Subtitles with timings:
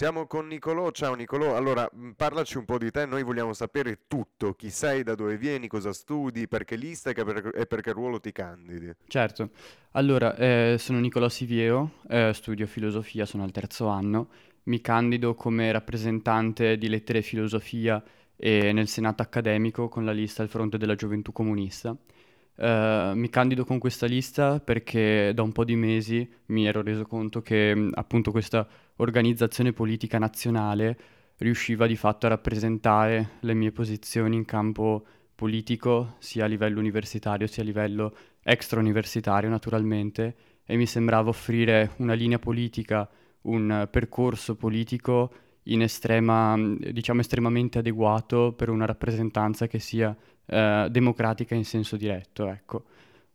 [0.00, 3.98] Siamo con Nicolò, ciao Nicolò, allora mh, parlaci un po' di te, noi vogliamo sapere
[4.08, 7.92] tutto, chi sei, da dove vieni, cosa studi, perché lista e che per- e perché
[7.92, 8.90] ruolo ti candidi.
[9.06, 9.50] Certo,
[9.90, 14.28] allora eh, sono Nicolò Siviero, eh, studio filosofia, sono al terzo anno,
[14.62, 18.02] mi candido come rappresentante di lettere e filosofia
[18.36, 21.94] e nel senato accademico con la lista al fronte della gioventù comunista.
[22.62, 27.06] Eh, mi candido con questa lista perché da un po' di mesi mi ero reso
[27.06, 30.98] conto che mh, appunto questa organizzazione politica nazionale
[31.38, 37.46] riusciva di fatto a rappresentare le mie posizioni in campo politico, sia a livello universitario
[37.46, 40.34] sia a livello extrauniversitario naturalmente,
[40.66, 43.08] e mi sembrava offrire una linea politica,
[43.42, 45.32] un percorso politico
[45.64, 50.14] in estrema, mh, diciamo estremamente adeguato per una rappresentanza che sia
[50.50, 52.84] eh, democratica in senso diretto, ecco.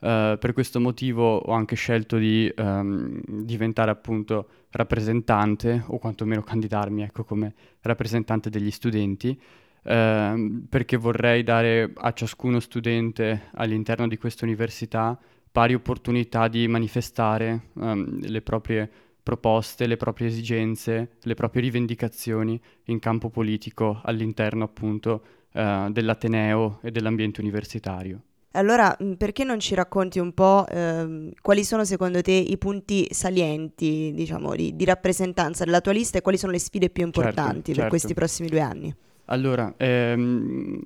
[0.00, 7.02] Eh, per questo motivo ho anche scelto di ehm, diventare appunto rappresentante o quantomeno candidarmi
[7.02, 9.40] ecco, come rappresentante degli studenti
[9.84, 15.16] ehm, perché vorrei dare a ciascuno studente all'interno di questa università
[15.52, 18.90] pari opportunità di manifestare ehm, le proprie
[19.22, 26.90] proposte, le proprie esigenze, le proprie rivendicazioni in campo politico all'interno appunto eh, dell'Ateneo e
[26.90, 28.20] dell'ambiente universitario.
[28.54, 33.08] Allora, mh, perché non ci racconti un po' ehm, quali sono secondo te i punti
[33.10, 37.20] salienti, diciamo, di, di rappresentanza della tua lista e quali sono le sfide più Certo,
[37.20, 37.88] importanti per certo.
[37.88, 38.94] questi prossimi due anni?
[39.26, 40.80] Allora, ehm,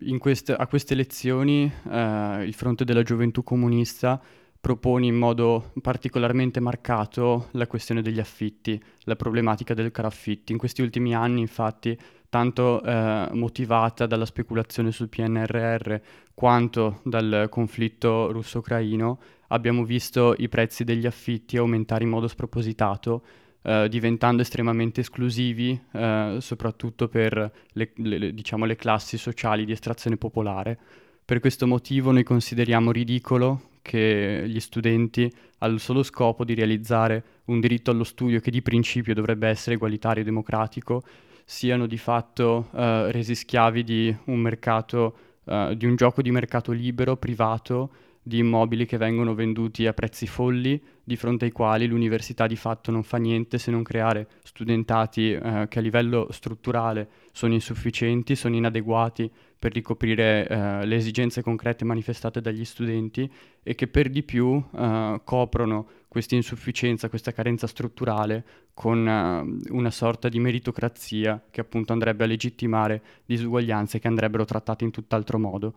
[0.00, 4.20] in queste- a queste elezioni eh, il Fronte della Gioventù Comunista
[4.60, 10.52] propone in modo particolarmente marcato la questione degli affitti, la problematica del caro affitti.
[10.52, 11.96] In questi ultimi anni, infatti,
[12.34, 15.94] tanto eh, motivata dalla speculazione sul PNRR
[16.34, 23.22] quanto dal conflitto russo-ucraino, abbiamo visto i prezzi degli affitti aumentare in modo spropositato
[23.62, 30.16] eh, diventando estremamente esclusivi, eh, soprattutto per le, le- diciamo, le classi sociali di estrazione
[30.16, 30.76] popolare.
[31.24, 37.60] Per questo motivo noi consideriamo ridicolo che gli studenti, al solo scopo di realizzare un
[37.60, 41.04] diritto allo studio che di principio dovrebbe essere egualitario e democratico,
[41.44, 46.72] siano di fatto eh, resi schiavi di un mercato, eh, di un gioco di mercato
[46.72, 47.90] libero, privato,
[48.26, 52.90] di immobili che vengono venduti a prezzi folli, di fronte ai quali l'università di fatto
[52.90, 58.56] non fa niente se non creare studentati eh, che a livello strutturale sono insufficienti, sono
[58.56, 59.30] inadeguati
[59.64, 63.32] per ricoprire eh, le esigenze concrete manifestate dagli studenti
[63.62, 69.90] e che per di più eh, coprono questa insufficienza, questa carenza strutturale con eh, una
[69.90, 75.72] sorta di meritocrazia che appunto andrebbe a legittimare disuguaglianze che andrebbero trattate in tutt'altro modo.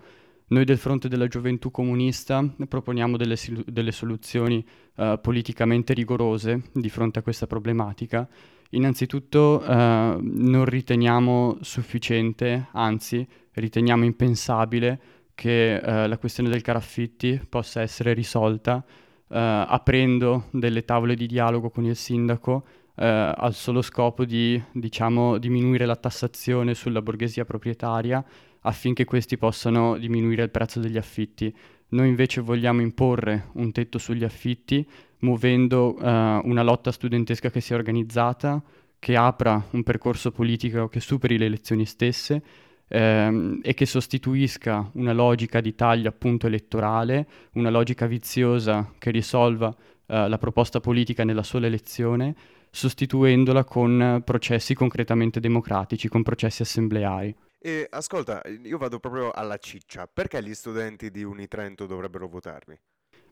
[0.47, 3.37] Noi del fronte della gioventù comunista proponiamo delle,
[3.67, 4.65] delle soluzioni
[4.97, 8.27] eh, politicamente rigorose di fronte a questa problematica.
[8.71, 14.99] Innanzitutto eh, non riteniamo sufficiente, anzi riteniamo impensabile
[15.33, 18.83] che eh, la questione del caraffitti possa essere risolta
[19.29, 25.37] eh, aprendo delle tavole di dialogo con il sindaco eh, al solo scopo di, diciamo,
[25.37, 28.23] diminuire la tassazione sulla borghesia proprietaria
[28.61, 31.55] affinché questi possano diminuire il prezzo degli affitti.
[31.89, 34.85] Noi invece vogliamo imporre un tetto sugli affitti
[35.19, 38.61] muovendo eh, una lotta studentesca che sia organizzata,
[38.99, 42.41] che apra un percorso politico che superi le elezioni stesse
[42.87, 49.73] ehm, e che sostituisca una logica di taglio appunto elettorale, una logica viziosa che risolva
[50.07, 52.35] eh, la proposta politica nella sola elezione,
[52.69, 57.33] sostituendola con processi concretamente democratici, con processi assembleari.
[57.67, 62.79] E ascolta, io vado proprio alla ciccia, perché gli studenti di Unitrento dovrebbero votarmi?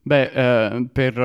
[0.01, 0.23] Beh,
[0.73, 1.17] eh, per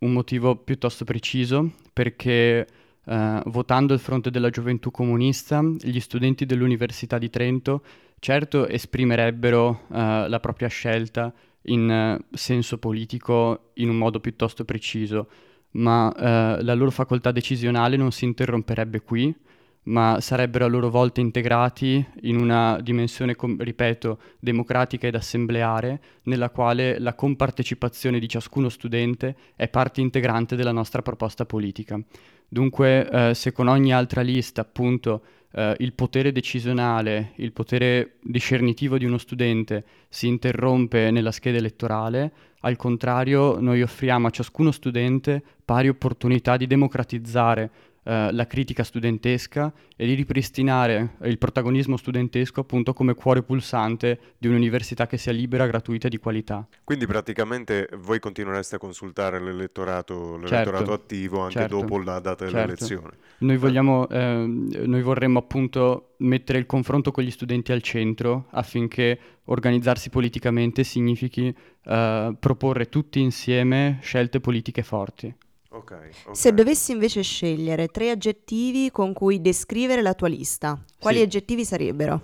[0.00, 2.66] un motivo piuttosto preciso, perché
[3.06, 7.82] eh, votando il fronte della gioventù comunista, gli studenti dell'Università di Trento
[8.18, 15.26] certo esprimerebbero eh, la propria scelta in eh, senso politico in un modo piuttosto preciso,
[15.70, 19.34] ma eh, la loro facoltà decisionale non si interromperebbe qui,
[19.84, 26.50] ma sarebbero a loro volta integrati in una dimensione, com- ripeto, democratica ed assembleare, nella
[26.50, 32.00] quale la compartecipazione di ciascuno studente è parte integrante della nostra proposta politica.
[32.48, 38.98] Dunque, eh, se con ogni altra lista, appunto, eh, il potere decisionale, il potere discernitivo
[38.98, 45.42] di uno studente si interrompe nella scheda elettorale, al contrario, noi offriamo a ciascuno studente
[45.64, 47.70] pari opportunità di democratizzare
[48.04, 54.48] eh, la critica studentesca e di ripristinare il protagonismo studentesco appunto come cuore pulsante di
[54.48, 56.66] un'università che sia libera, gratuita e di qualità.
[56.82, 62.44] Quindi praticamente voi continuereste a consultare l'elettorato, l'elettorato certo, attivo anche certo, dopo la data
[62.44, 62.54] certo.
[62.54, 63.10] dell'elezione.
[63.38, 69.18] Noi, vogliamo, eh, noi vorremmo appunto mettere il confronto con gli studenti al centro affinché
[69.44, 71.54] organizzarsi politicamente significhi
[71.84, 75.32] eh, proporre tutti insieme scelte politiche forti.
[75.74, 76.34] Okay, okay.
[76.34, 81.22] Se dovessi invece scegliere tre aggettivi con cui descrivere la tua lista, quali sì.
[81.22, 82.20] aggettivi sarebbero?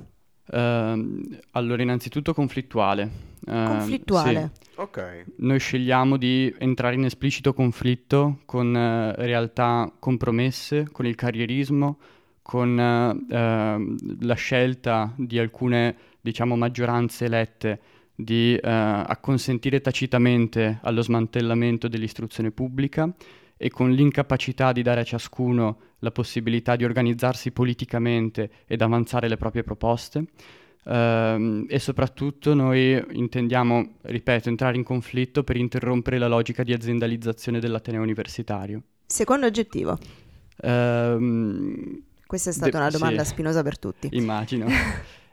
[0.50, 3.11] Uh, allora, innanzitutto conflittuale.
[3.47, 4.50] Uh, conflittuale.
[4.55, 4.71] Sì.
[4.77, 5.25] Ok.
[5.37, 11.99] Noi scegliamo di entrare in esplicito conflitto con uh, realtà compromesse, con il carrierismo,
[12.49, 17.81] con ehm, la scelta di alcune, diciamo, maggioranze elette
[18.20, 23.09] di eh, acconsentire tacitamente allo smantellamento dell'istruzione pubblica
[23.56, 29.37] e con l'incapacità di dare a ciascuno la possibilità di organizzarsi politicamente ed avanzare le
[29.37, 30.25] proprie proposte.
[30.88, 37.61] Uh, e soprattutto noi intendiamo, ripeto, entrare in conflitto per interrompere la logica di aziendalizzazione
[37.61, 38.82] dell'Ateneo universitario.
[39.05, 39.99] Secondo aggettivo.
[40.62, 44.09] Uh, Questa è stata de- una domanda sì, spinosa per tutti.
[44.12, 44.67] Immagino.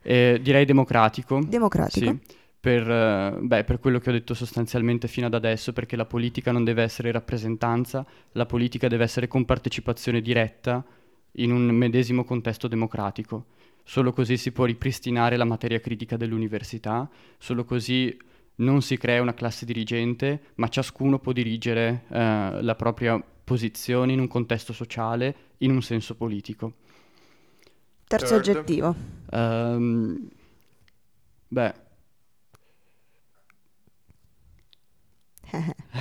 [0.03, 1.41] eh, direi democratico.
[1.47, 2.05] Democratico.
[2.05, 6.07] Sì per, eh, beh, per, quello che ho detto sostanzialmente fino ad adesso, perché la
[6.07, 10.83] politica non deve essere rappresentanza, la politica deve essere compartecipazione diretta
[11.33, 13.45] in un medesimo contesto democratico.
[13.83, 17.07] Solo così si può ripristinare la materia critica dell'università,
[17.37, 18.17] solo così
[18.55, 24.19] non si crea una classe dirigente, ma ciascuno può dirigere eh, la propria posizione in
[24.19, 26.73] un contesto sociale, in un senso politico.
[28.07, 28.57] Terzo Third.
[28.57, 28.95] aggettivo.
[29.29, 30.29] Um,
[31.47, 31.83] beh,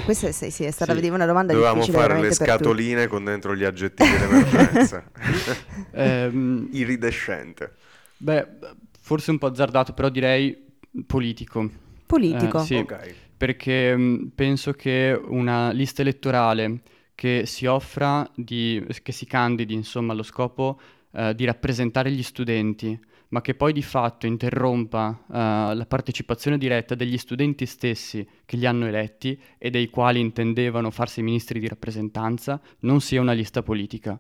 [0.05, 1.08] Questa sì, sì, è stata sì.
[1.08, 5.05] una domanda Dovevamo difficile fare le scatoline con dentro gli aggettivi d'emergenza.
[5.93, 7.75] ehm, Iridescente.
[8.17, 8.46] Beh,
[9.00, 10.56] forse un po' azzardato, però direi
[11.06, 11.69] politico.
[12.06, 12.61] Politico?
[12.61, 13.14] Eh, sì, okay.
[13.37, 16.81] perché mh, mm, penso che una lista elettorale
[17.14, 20.81] che si offra, di, che si candidi, insomma, allo scopo
[21.12, 22.99] eh, di rappresentare gli studenti,
[23.35, 28.65] ma che poi di fatto interrompa uh, la partecipazione diretta degli studenti stessi che li
[28.65, 34.17] hanno eletti e dei quali intendevano farsi ministri di rappresentanza, non sia una lista politica.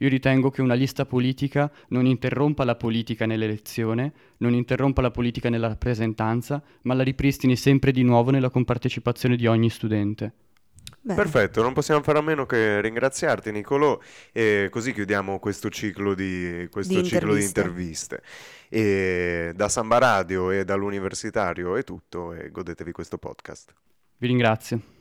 [0.00, 5.48] Io ritengo che una lista politica non interrompa la politica nell'elezione, non interrompa la politica
[5.48, 10.47] nella rappresentanza, ma la ripristini sempre di nuovo nella compartecipazione di ogni studente.
[11.08, 11.14] Beh.
[11.14, 13.98] Perfetto, non possiamo fare a meno che ringraziarti Nicolò
[14.30, 17.40] e così chiudiamo questo ciclo di, questo di ciclo interviste.
[17.40, 18.22] di interviste.
[18.68, 23.72] E da Samba Radio e dall'universitario è tutto e godetevi questo podcast.
[24.18, 24.96] Vi ringrazio.